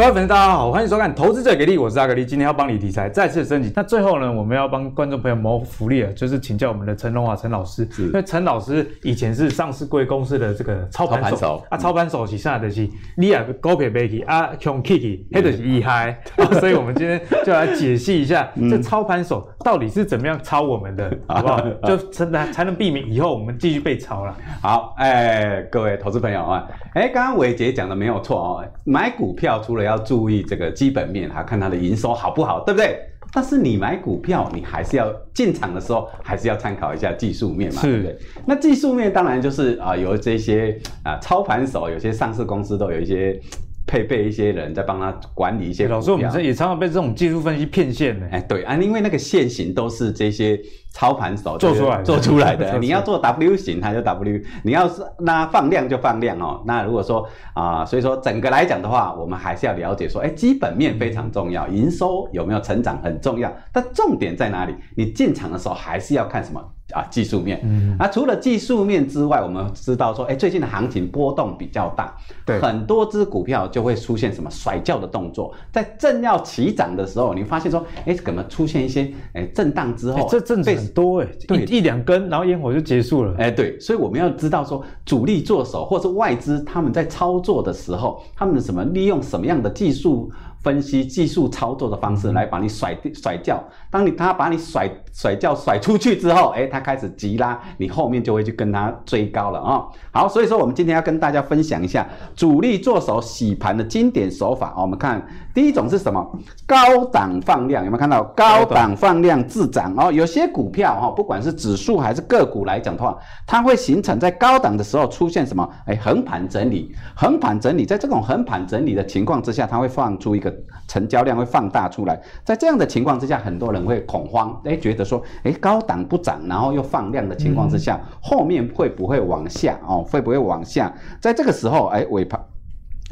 [0.00, 3.70] 各位粉丝，大家好，欢迎收看《投资者给力》，我是阿格力，今天要帮你理财再次升级。
[3.76, 16.18] 那最后呢，我们要帮观众朋友谋福利了，就是请教我们的陈荣华陈老师，是因为陈老师以前是上市贵公司的这个操盘手，手啊，操盘手是啥的是你啊高撇背起啊，穷 Kiki，黑的是厉害，
[16.58, 21.60] 所以我们今天就来解析一下，这操盘手到底是怎么样操我们的， 好不好？
[21.84, 24.34] 就真的才能避免以后我们继续被操了。
[24.62, 32.98] 好，哎，各位投资朋友啊，哎，刚刚伟杰讲的没有错哦，买股票除了要要注意这个基本面，哈看它的营收好不好，对不对？
[33.32, 38.18] 但是你买股票，你还是要进场的时候，还是要参考一下技术面嘛，是对不对？
[38.46, 43.38] 那技术面当然就是啊，有这些啊操盘手，有些上市公司都有一些。
[43.86, 45.88] 配备一些人在帮他管理一些。
[45.88, 48.26] 老师，我们这也常常被这种技术分析骗线呢。
[48.30, 50.56] 哎，对啊，因为那个线型都是这些
[50.90, 52.78] 操盘手做出来做出来的。
[52.78, 56.62] 你要做 W 型，它就 W；你要是那放量就放量哦。
[56.66, 63.52] 那如果说啊、呃，所以说整个来讲的话，我们还是要了解说，哎，基本面非常重要，营收有没有成长很重要。
[63.72, 64.74] 但重点在哪里？
[64.96, 66.60] 你进场的时候还是要看什么？
[66.92, 72.12] 啊，技术面，嗯，那除了技术面之外，我们知道说，哎，最近的行情波动比较大，
[72.44, 90.30] 对，很多只股票就会出现什么甩轿的动作，在正要起涨的时候，你发现说，哎，怎么出现一些，哎，震荡之后，这阵子很多，哎，对，一两根，然后烟火就结束了，哎，对，所以我们要知道说，主力做手或是外资他们在操作的时候，他们什么利用什么样的技术。
[90.62, 93.64] 分析技术操作的方式来把你甩甩掉。
[93.90, 104.74] 当你他把你甩甩掉甩出去之后，哎，它开始急拉，你后面就会去跟它追高了啊、好，所以说我们今天要跟大家分享一下主力做手洗盘的经典手法。
[104.76, 106.24] 我们看第一种是什么？
[106.66, 108.22] 高档放量，有没有看到？
[108.36, 110.10] 高档放量自涨哦。
[110.12, 113.16] 有些股票哈，不管是指数还是个股来讲的话，
[113.46, 115.68] 它会形成在高档的时候出现什么？
[115.86, 120.52] 哎，横盘整理，横盘整理，在这种横盘整理的情况之下，它会放出一个。
[120.88, 129.78] 成交量会放大出来，在这样的情况之下，很多人会恐慌，哎，觉得说，哎，高档不涨，然后又放量的情况之下，嗯、后面会不会往下？
[129.86, 130.92] 哦，会不会往下？
[131.20, 132.40] 在这个时候，哎，尾盘。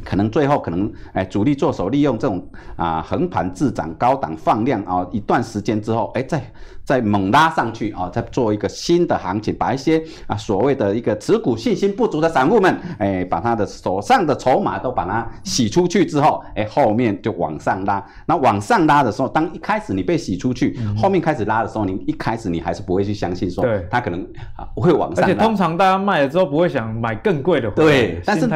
[0.04, 6.40] 可能最后可能哎，主力做手利用这种啊横盘滞涨、高档放量啊，一段时间之后，哎，再
[6.88, 18.02] 再猛拉上去啊，再做一个新的行情，把一些啊所谓的一个持股信心不足的散户们，哎，把他的手上的筹码都把它洗出去之后，哎，后面就往上拉。
[18.24, 24.22] 那往上拉的时候，当一开始你被洗出去，嗯、后面开始拉的时候，你一开始你还是不会去相信说，对，他可能
[24.56, 25.28] 啊会往上拉。
[25.30, 28.48] 而且通常大家卖了之后不会想买更贵的，对，但是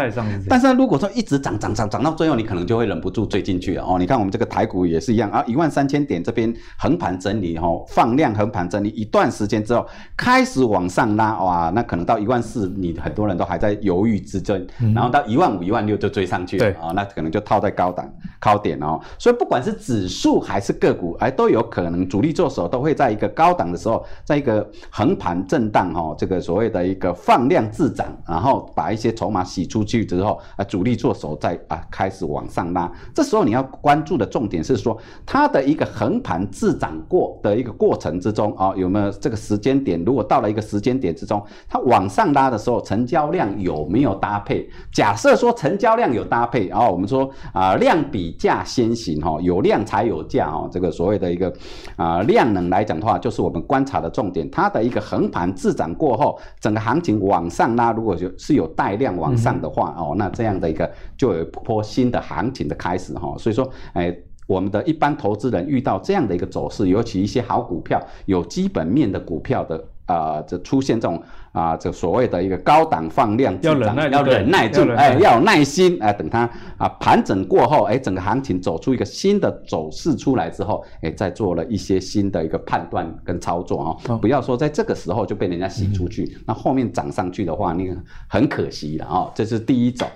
[0.48, 3.98] 但是如果说一直涨涨涨涨到最后，你可能就会忍不住追进去了哦。
[3.98, 14.62] 你看我们这个台股也是一样啊，一万三千点这边横盘整理哦，放量横盘整理一段时间之后，开始往上拉哇，那可能到一万四，你很多人都还在犹豫之中，
[14.94, 18.06] 然后到一万五、一万六就追上去了啊，那可能就套在高档
[18.38, 19.00] 高点哦。
[19.18, 31.58] 所以不管是指数还是个股，哎，都有可能主力做手都会在一个高档的时候，在一个横盘震荡哦，这个所谓的一个放量滞涨，然后把一些筹码洗出去之后啊，主力做手再。
[31.68, 40.02] 啊，开始往上拉，这时候你要关注的重点是说，它的一个横盘滞涨过的一个过程之中啊，有没有这个时间点？
[40.04, 44.68] 如果到了一个时间点之中，它往上拉的时候，成交量有没有搭配？
[44.92, 51.52] 假设说成交量有搭配，然后我们说啊，量比价先行哈，有量才有价哦，这个所谓的一个
[51.96, 54.50] 啊量能来讲的话，就是我们观察的重点。
[54.50, 61.46] 它的一个横盘滞涨过后，整个行情往上拉，如果就是有带量往上的话哦，那这样的一个就有。
[61.62, 64.12] 波新的行情的开始哈，所以说，哎，
[64.46, 71.22] 我们的一般投资人遇到这样的一个走势，尤其一些好股票、有基本面的股票的啊，这、呃、出现这种
[71.52, 87.96] 啊，这所谓的一个高档放量，要忍耐，要忍耐住，哎，要有耐心，哎，等它啊盘整过后，哎，整个行情走出一个新的走势出来之后，哎，再做了一些新的一个判断跟操作啊，哦、不要说在这个时候就被人家洗出去，嗯、那后面涨上去的话，那个
[88.28, 90.06] 很可惜了哦，这是第一种。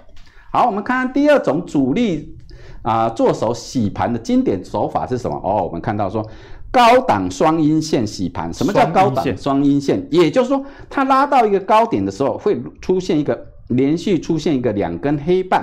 [0.53, 2.36] 好，我们看看第二种主力
[2.87, 5.37] 啊做手洗盘的经典手法是什么？
[5.43, 6.25] 哦，我们看到说
[6.71, 10.07] 高档双阴线洗盘，什么叫高档双阴线？
[10.11, 15.63] 也就是说，它拉到一个高点的时候，会出现一个连续出现一个两根黑棒。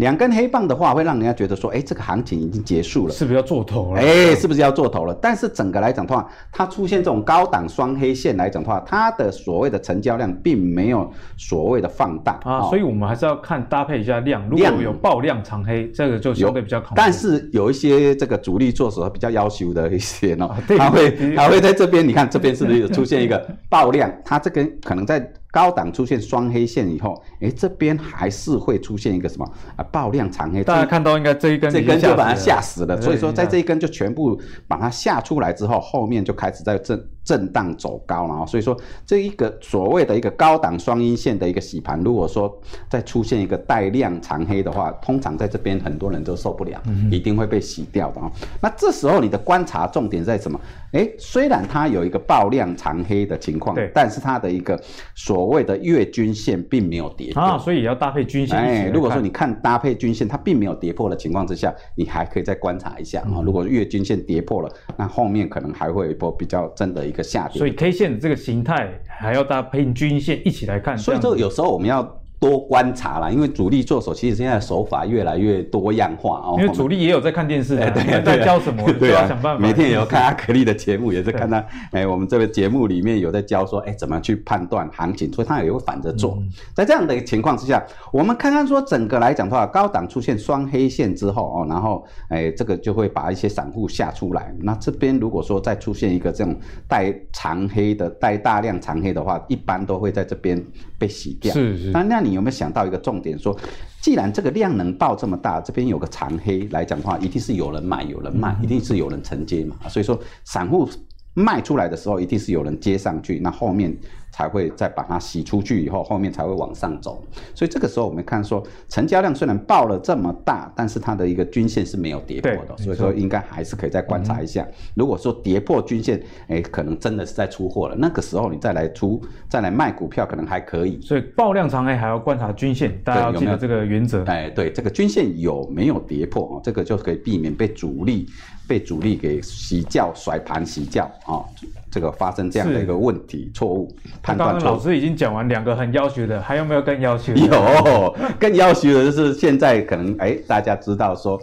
[0.00, 4.00] 两根黑棒的话，会让人家觉得说，哎，这个行情已经结束了，是不是要做头了？
[4.00, 5.14] 哎，是不是要做头了？
[5.20, 16.94] 但是整个来讲的话，它出现这种高档双黑线来讲的话，它的所谓的成交量并没有所谓的放大啊，所以我们还是要看搭配一下量，如果有爆量长黑，这个就相对比较好。
[16.96, 20.48] 但是有一些这个主力做手比较要求的一些呢，
[20.78, 24.10] 他会他会在这边，你看这边是不是有出现一个爆量？
[24.24, 29.44] 它这根可能在高档出现双黑线以后，哎，这边还是会出现一个什么
[29.74, 30.62] 啊爆量长黑。
[30.64, 36.98] 大家看到应该这一根这根就把它吓死了，所以说在这一根就全部把它吓出来之后，后面就开始在震
[37.30, 38.44] 震荡走高了啊。
[38.44, 48.28] 所以说这一个所谓的一个高档双阴线的一个洗盘，如果说再出现一个带量长黑的话，通常在这边很多人都受不了，一定会被洗掉的啊。
[48.60, 50.60] 那这时候你的观察重点在什么？
[50.92, 54.76] 哎，虽然它有一个爆量长黑的情况，对，但是它的一个
[55.14, 58.58] 所谓的月均线并没有跌破啊，所以也要搭配均线。
[58.58, 63.36] 哎，如果说你看搭配均线，它并没有跌破的情况之下，你还可以再观察一下啊。
[63.36, 67.58] 嗯、如果月均线跌破了，那后面可能还会有一波比较真的一个下跌。
[67.58, 70.96] 所以 K 线的这个形态还要搭配均线一起来看。
[70.96, 72.19] 所以这个有时候我们要。
[72.40, 76.56] 多观察啦，因为主力做手其实现在手法越来越多样化哦。
[76.58, 78.82] 因为主力也有在看电视，哎，对， 在教什么？
[78.98, 79.60] 对啊，想办法。
[79.60, 86.42] 每天也有看阿格力的节目，也是看他，哎，我们这个节目里面有在教说，哎，怎么去判断行情，所以他也会反着做。
[86.74, 94.50] 在这样的情况之下，我们看看说整个来讲的话，高档出现双黑线之后哦，然后哎，这个就会把一些散户吓出来。
[94.60, 96.56] 那这边如果说再出现一个这种
[96.88, 100.58] 带长黑的、带大量长黑的话，一般都会在这边
[100.96, 101.52] 被洗掉。
[101.52, 101.90] 是是。
[101.90, 102.29] 那那你。
[102.30, 103.38] 你有没有想到一个重点？
[103.38, 103.54] 说，
[104.00, 109.76] 既然这个量能爆这么大，这边有个长黑来讲的话，一定是有人买，有人卖，一定是有人承接嘛。
[109.88, 110.88] 所以说，散户
[111.34, 113.94] 卖出来的时候，一定是有人接上去，那后面。
[114.30, 117.22] 才会再把它洗出去以后，后面才会往上走。
[117.54, 122.76] 所以这个时候我们看说，成交量虽然爆了这么大，但是它的一个均线是没有跌破的。
[122.78, 124.62] 所以说应该还是可以再观察一下。
[124.62, 127.96] 嗯、如果说跌破均线，哎，可能真的是在出货了。
[127.96, 131.00] 那个时候你再来出，再来卖股票，可能还可以。
[131.00, 134.24] 所以爆量长黑还要观察均线，大家要记得这个原则。
[134.24, 136.60] 哎，对，这个均线有没有跌破啊？
[136.62, 138.26] 这个就可以避免被主力
[138.68, 141.44] 被主力给洗掉、甩盘洗掉啊。
[141.90, 144.60] 这个发生这样的一个问题错误判断错。
[144.60, 147.40] 刚刚老师已经讲完两个很要求的，还有没有更要求的？
[147.40, 151.40] 有， 更要求的就是现在可能哎，大家知道说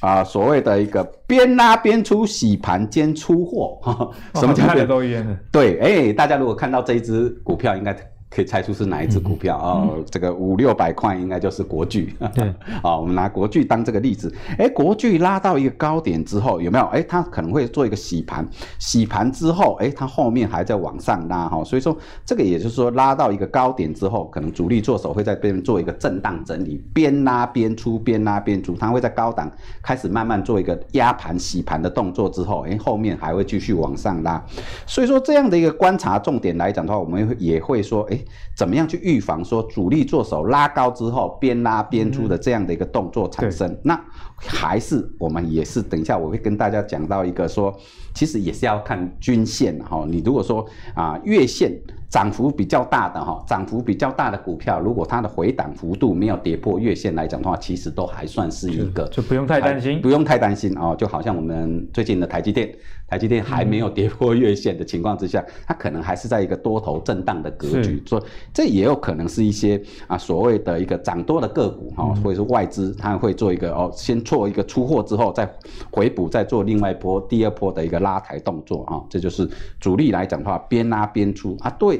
[0.00, 5.36] 啊，所谓的一个边拉边出洗盘兼出货，什么叫边都一样的？
[5.52, 8.09] 对，哎，大家如果看到这一只股票，应该。
[8.30, 10.04] 可以猜出是哪一只股票啊、嗯哦？
[10.08, 12.14] 这个五六百块应该就是国巨。
[12.32, 12.54] 对，啊、
[12.94, 14.32] 哦，我们拿国巨当这个例子。
[14.56, 16.84] 哎，国巨拉到一个高点之后，有没有？
[16.86, 18.48] 哎，它可能会做一个洗盘，
[18.78, 21.64] 洗盘之后，哎，它后面还在往上拉哈、哦。
[21.64, 29.50] 所以说，这个也就是说，拉到一个高点之后，可能主力做手会在边做一个震荡整理，边拉边出，边拉边出，它会在高档
[29.82, 34.40] 开始慢慢做一个压盘洗盘的动作之后，哎，后面还会继续往上拉。
[34.86, 38.19] 所以说，这样的一个观察重点来讲的话，我们也会说，哎。
[38.56, 43.70] 怎么样去预防说主力做手拉高之后边拉边出的这样的一个动作产生？
[43.70, 44.04] 嗯、那
[44.36, 47.76] 还是我们也是等一下我会跟大家讲到一个说，
[48.14, 50.04] 其实也是要看均线哈。
[50.08, 51.72] 你如果说啊月线。
[52.10, 60.92] 涨幅比较大的哈，涨幅比较大的股票，如果它的回档幅度没有跌破月线来讲的话，其实都还算是一个，就不用太担心，不用太担心哦。
[60.98, 62.74] 就好像我们最近的台积电，
[63.06, 68.22] 台积电还没有跌破月线的情况之下，它可能还是在一个多头震荡的格局，所以
[68.52, 75.48] 这也有可能是一些啊所谓的一个涨多的个股哈，或者是外资它会做一个哦，先做一个出货之后再
[75.92, 79.48] 回补，再做另外一波第二波的一个拉抬动作啊，这就是
[79.78, 81.99] 主力来讲的话，边拉边出啊，对。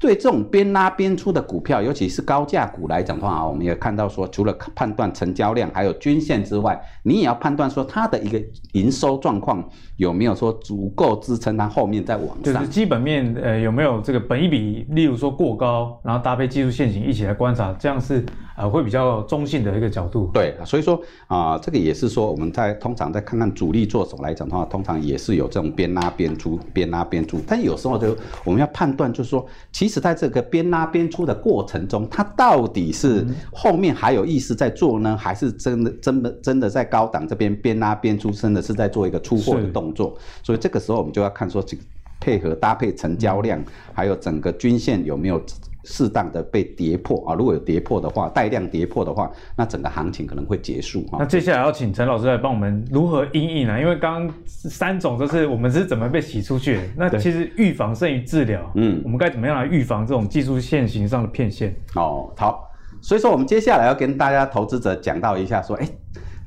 [0.00, 8.40] 对这种边拉边出的股票，尤其是高价股来讲的话啊，我们也看到说，除了判断成交量还有均线之外，你也要判断说它的一个
[8.74, 12.42] 营收状况有没有说足够支撑它后面再往上。
[12.44, 18.24] 就是基本面呃有没有这个本益比，例如说过高，然后搭配技术线型一起来观察，这样是
[18.56, 20.30] 呃会比较中性的一个角度。
[20.32, 20.94] 对，所以说
[21.26, 29.87] 啊、呃，这个也是说我们在通常在看看主力做手来讲的话，通常也是有这种边拉边出，边拉边出，但有时候就我们要判断就是说其。
[29.88, 40.14] 其实在这个边拉边出的过程中，它到底是后面还有意思在做呢，还是真的真的真的在高档这边边拉边出，真的是在做一个出货的动作？
[40.42, 41.82] 所以这个时候我们就要看说，这个
[42.20, 43.58] 配合搭配成交量，
[43.94, 45.42] 还有整个均线有没有。
[45.84, 51.06] 适当的被跌破啊，如果有跌破的话，带量跌破的话，那整个行情可能会结束。
[51.18, 53.80] 那接下来要请陈老师来帮我们如何因应呢？
[53.80, 58.70] 因为刚刚三种就是我们是怎么被洗出去的，那其实预防胜于治疗。
[58.74, 61.74] 嗯，我们该怎么样来预防这种技术线型上的骗线？
[61.94, 62.68] 哦，好，
[63.00, 65.88] 所以说我们接下来要跟大家投资者讲到一下，说，哎。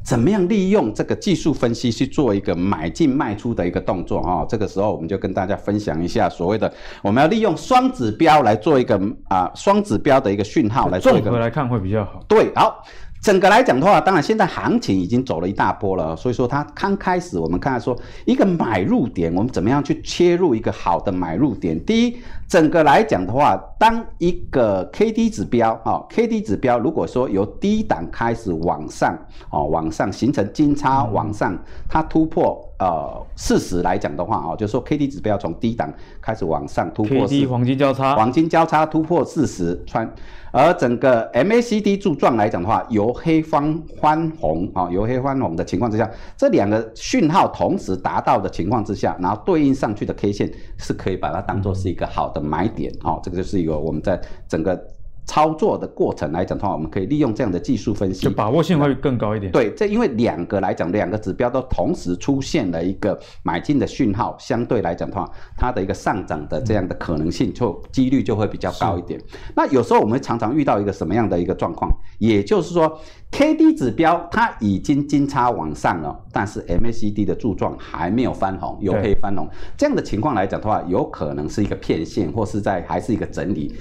[0.04, 4.46] 怎么样利用这个技术分析去做一个买进卖出的一个动作哈？
[4.50, 11.26] 这个时候我们就跟大家分享一下所谓的我们要利用双指标来做一个啊双指标的一个讯号来做一个。
[11.26, 12.20] 综合来看会比较好。
[12.28, 12.84] 对，好。
[13.22, 21.80] 整个来讲的话，当然现在行情已经走了一大波了，所以说它刚开始我们看说一个买入点，我们怎么样去切入一个好的买入点？
[21.86, 29.16] 第一，整个来讲的话，当一个 K D 指标啊，K D 指标如果说由低档开始往上
[29.52, 31.56] 哦，往上形成金叉往上，
[31.88, 40.12] 它突破呃四十来讲的话啊，就是说 K D 指标从低档开始往上突破 K D 黄金交叉，黄金交叉突破四十穿。
[40.52, 54.20] 而整个 MACD 柱状来讲的话，由黑翻翻红啊，由黑翻红的情况之下，这两个讯号同时达到的情况之下，然后对应上去的 K 线是可以把它当做是一个好的买点啊，这个就是一个我们在
[54.50, 54.84] 整个。
[55.32, 59.50] 操作的过程来讲的话，我们可以利用这样的技术分析，就把握性会更高一点。
[59.50, 65.26] 对，这因为两个来讲，两个指标都同时出现了一个买进的讯号，相对来讲的话，
[65.58, 69.18] 它的一个上涨的这样的可能性就几率就会比较高一点。
[69.56, 73.00] 那有时候我们常常遇到一个什么样的一个状况，也就是说
[73.32, 79.48] ，K D 指标它已经金叉往上了，但是 M A C D 的柱状还没有翻红，由黑翻红，
[79.78, 83.74] 这样的情况来讲的话，有可能是一个骗线，或是在还是一个整理。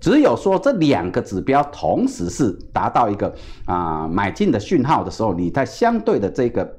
[0.00, 3.28] 只有说这两个指标同时是达到一个
[3.66, 6.78] 啊、呃、买进的讯号的时候，你在相对的这个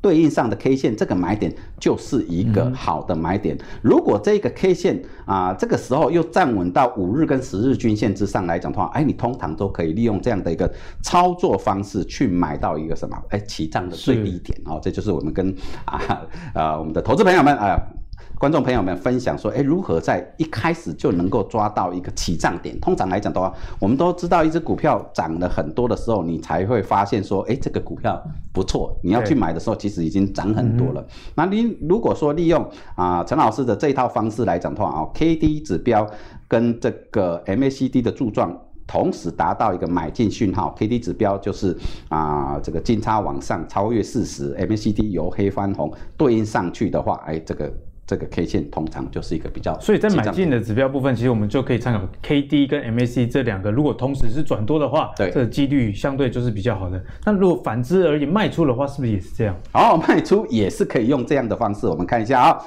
[0.00, 3.58] 对应上的 K 线，这个买点就是一个好的买点。
[3.82, 13.16] 如果这个 K 线啊、呃、这个时候又站稳到五日跟十日均线之上来讲的话，哎，你通常都可以利用这样的一个操作方式去买到一个什么？
[13.30, 15.52] 哎，起涨的最低点哦，这就是我们跟
[15.86, 16.22] 啊啊、
[16.54, 17.66] 呃、我们的投资朋友们啊。
[17.66, 18.03] 呃
[18.44, 22.78] 观众朋友们分享说，哎，如何在一开始就能够抓到一个起涨点？
[22.78, 28.22] 通常来讲的话，我们都知道，一只股票涨了很多的时候，你才会发现说，哎，这个股票
[28.52, 31.00] 不错，你要去买的时候，其实已经涨很多了。
[31.00, 32.62] 嗯、那你如果说利用
[32.96, 36.06] 啊、呃、陈老师的这一套方式来讲的话啊，K D 指标
[36.46, 38.54] 跟这个 M A C D 的柱状
[38.86, 41.74] 同时达到一个买进讯号，K D 指标就是
[42.10, 47.72] 啊、呃、这个金叉往上超越四十，M A C D 由黑翻红对应上去的话，哎，这个。
[48.06, 57.02] 这个 K 线通常就是一个比较，所以在买进的指标部分，其实我们就可以参考 K D 跟 M A C 这两个，如果同时是转多的话，对，这个几率相对就是比较好的。
[57.24, 59.56] 那如果反之而言卖出的话，是不是也是这样？
[59.72, 61.86] 好，卖出也是可以用这样的方式。
[61.86, 62.58] 我们看一下啊，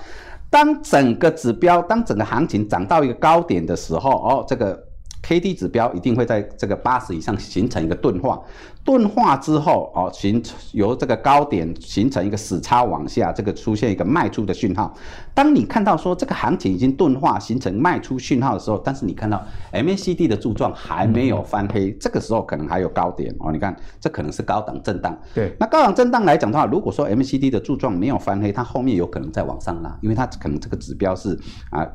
[0.50, 4.87] 当整个指标，当整个行情涨到一个高点的时候，哦，这个。
[5.28, 8.42] K D 指标一定会在这个八十以上形成一个钝化，
[8.86, 10.42] 钝化之后哦，形
[10.72, 14.94] 由这个高点形成一个死叉往下，这个出现一个卖出的讯号。
[15.34, 23.52] 当你看到说这个行情已经钝化形成卖出讯号的时候，但是你看到 M A C D 的柱状还没有翻黑，这个时候可能还有高点哦。
[23.52, 25.20] 你看这可能是高档震荡。
[25.36, 31.38] 对，那高档震荡来讲的话，如果说 M A C D 的柱状没有翻黑，它后面有可能再往上拉，因为它可能这个指标是
[31.70, 31.86] 啊。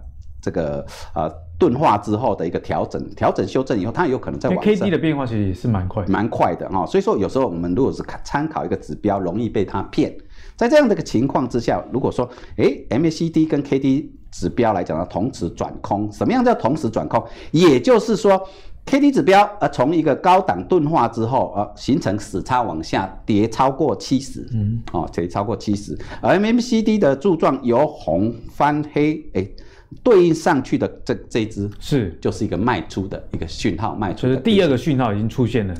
[0.42, 0.84] 这个
[1.14, 4.64] 呃钝化之后的一个调整，调整修正以后，它有可能在往上。
[4.64, 6.86] K D 的变化其实也是蛮快，蛮快的哈、哦。
[6.86, 10.12] 所以说有时候我们如果是参考一个指标，容易被它骗。
[10.56, 17.24] 在这样的一个情况之下，如果说诶 M A C D 跟 K D 指标来讲呢，同时转空，什么样叫同时转空？
[17.52, 18.40] 也就是说
[18.84, 29.54] K D 指标呃从一个高档钝化之后呃形成死叉往下跌超过七十，嗯，哦跌超过七十，而 M A C D 的柱状由红翻黑，诶。
[30.02, 34.34] 对应上去的这这一只是就是一个卖出的一个讯号，卖出的。
[34.34, 35.74] 就是第二个讯号已经出现了。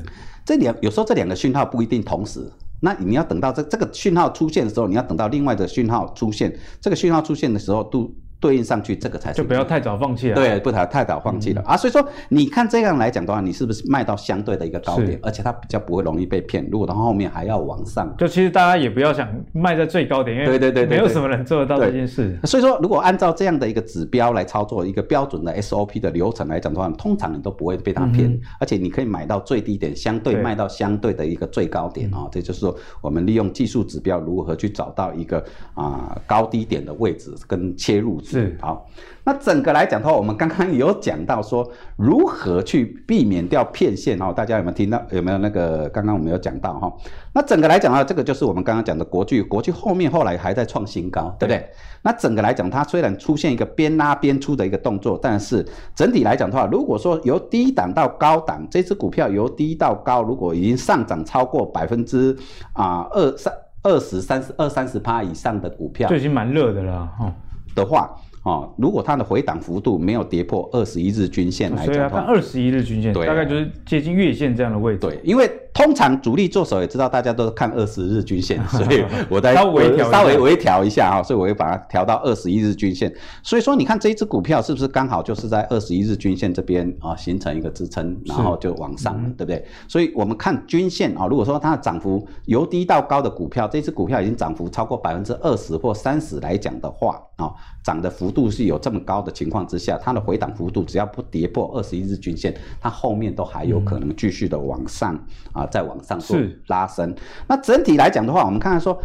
[0.45, 2.51] 这两有时候这两个讯号不一定同时，
[2.81, 8.13] 那你要等到这这个讯号出现的时候，你要等到另外的讯号出现，这个讯号出现的时候都。
[8.43, 10.35] 对应上去，这个才是就不要太早放弃了。
[10.35, 11.77] 对，不太太早放弃了、嗯、啊。
[11.77, 16.67] 所以说，你看这样来讲的话，你是不是卖到相对的一个高点，而且它比较不会容易被骗。
[16.69, 22.37] 如果它后面还要往上，就其实大家也不要想卖在最高点，因为对对对，没有什么人做得到这件事。
[22.43, 32.27] 所以说，如果按照这样的一个指标来操作，一个标准的 SOP 的流程来讲的话，通常你都不会被它骗，嗯、而且你可以买到最低点，相对卖到相对的一个最高点啊。
[32.29, 35.37] 这就是说，我们利用技术指标如何去找到一个
[35.73, 38.87] 啊、呃、高低点的位置跟切入是好。
[39.25, 45.01] 那整个来讲的话，我们刚刚有讲到说如何去避免掉骗线哈，大家有没有听到？
[45.11, 46.91] 有没有那个刚刚我们有讲到哈？
[47.33, 51.69] 那整个来讲的话，这个就是我们刚刚讲的国巨，国巨后面后来还在创新高，对不对？
[52.01, 62.37] 那整个来讲，它虽然出现一个边拉边出的一个动作，但是整体来讲的话，如果说由低档到高档，这只股票由低到高，如果已经上涨超过百分之
[62.73, 67.33] 啊二三二十三十二三十趴以上的股票，就已经蛮热的了哈
[67.75, 68.09] 的话。
[68.43, 74.99] 哦，如果它的回档幅度没有跌破二十一日均线来讲的话，所以它二十一日均线，大概就是接近月线这样的位置。
[74.99, 83.11] 对，因为通常主力做手也知道，大家都是看二十日均线， 所以我在稍微稍微微调一下啊，所以我会把它调到二十一日均线。
[83.41, 89.65] 所以说，你看这一只股票是不是刚好就是在二十一日均线这边啊形成一个支撑，然后就往上了，嗯、对不对？
[89.87, 97.51] 所以我们看均线啊，如果说它的涨幅由低到高的股票，这只股票已经涨幅超过百分之二十或三十来讲的话啊，
[97.83, 105.17] 涨的幅度是有这么高的情况之下，它的回档幅度只要不跌破二十一日均线，它后面都还有可能继续的往上
[105.51, 107.13] 啊，再往上做拉升。
[107.47, 109.01] 那整体来讲的话，我们看看说，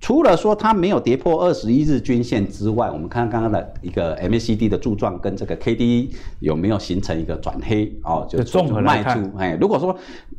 [0.00, 6.08] 除了说它没有跌破二十一日均线之外，我们看看刚刚的一个 MACD 的柱状跟这个 KD
[6.40, 9.30] 有没有形成一个转黑哦，就综合卖出。
[9.38, 9.96] 哎，如果说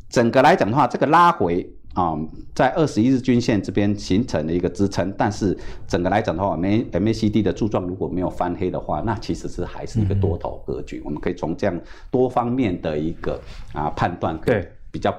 [0.09, 1.69] 整个来讲的话，这个拉回。
[1.93, 5.55] 啊、嗯，在二十一日均线这边形成了一个支撑，但是
[5.87, 10.97] 整个来讲的话，MACD 的柱状如果没有翻黑的话，那其实是还是一个多头格局。
[10.97, 11.79] 嗯、我们可以从这样
[12.09, 13.39] 多方面的一个
[13.73, 15.15] 啊判断，对，比较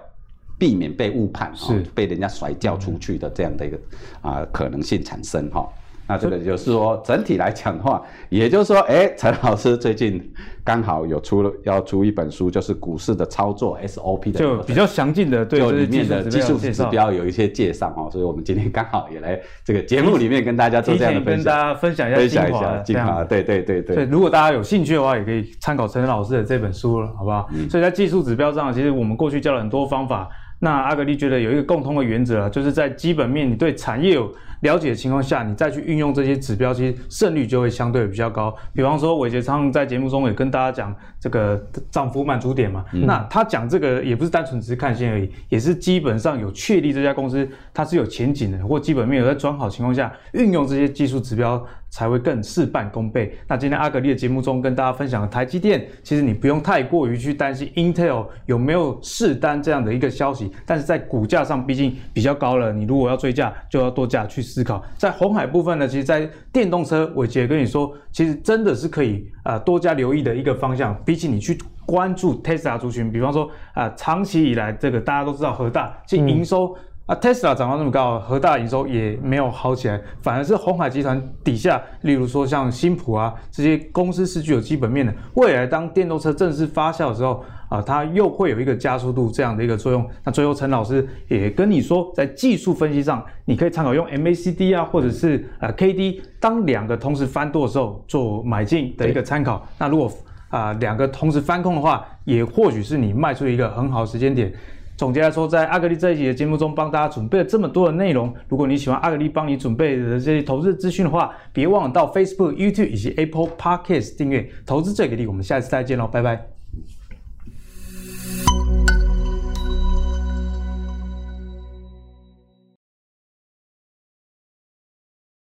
[0.64, 3.78] 避免被误判，是、哦、被人家甩掉出去的这样的一个
[4.23, 5.68] 啊可能性产生哈。
[6.06, 10.23] 那这个就是说，整体来讲的话，也就是说，哎，陈老师最近
[10.62, 23.97] 刚好有出了要出一本书，就是股市的操作 SOP 的，就比较详尽的对就里面的技术指标有一些介绍哦，所以我们今天刚好也来这个节目里面跟大家做这样的分享，跟大家分享一下精华，对对对对。
[23.97, 27.49] 所以如果大家有兴趣的话，也可以参考陈老师的这本书了，好不好？
[27.54, 30.28] 嗯、所以在技术指标上，其实我们过去教了很多方法，
[30.64, 38.56] 那阿格力觉得有一个共通的原则啊，就是在基本面你对产业有了解的情况下，你再去运用这些指标，其实胜率就会相对比较高。
[38.73, 51.62] 比方说，伟杰昌在节目中也跟大家讲这个涨幅满足点嘛，嗯、那他讲这个也不是单纯只是看线而已，也是基本上有确立这家公司它是有前景的，或基本面有在转好情况下，运用这些技术指标
[51.95, 53.37] 才会更事半功倍。
[53.47, 64.45] 那今天阿格力的节目中跟大家分享的台积电，其实你不用太过于去担心 Intel 有没有释单这样的一个消息，但是在股价上毕竟比较高了，你如果要追价，就要多价去。
[64.55, 70.95] 思考在红海部分呢，其实，在电动车，伟捷跟你说，其实真的是可以啊、呃，多加留意的一个方向。
[71.05, 87.45] 比起你去关注 Tesla 族群，比方说啊、呃，长期以来这个大家都知道，和大其实营收、啊，Tesla 涨到那么高，和大营收也没有好起来，反而是鸿海集团底下，例如说像新普啊这些公司是具有基本面的，未来当电动车正式发酵的时候。
[87.71, 90.08] 啊，它又会有一个加速度这样的一个作用。
[90.23, 99.67] 那最后陈老师也跟你说，在技术分析上，你可以参考用 MACD 啊，或者是呃 KD，当两个同时翻多的时候做买进的一个参考。
[99.76, 100.12] 那如果
[100.50, 104.52] 啊两个同时翻空的话，也或许是你卖出一个很好的时间点。
[104.97, 108.33] 总结来说，在阿格力这一集的节目中，帮大家准备了这么多的内容。
[108.49, 115.25] 如果你喜欢阿格力帮你准备的这些投资资讯的话，别忘了到 Facebook、YouTube 以及 Apple Podcast 订阅《投资最给力》。
[115.28, 116.53] 我们下次再见喽，拜拜。